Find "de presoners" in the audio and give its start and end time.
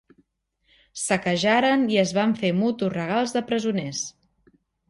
3.37-4.05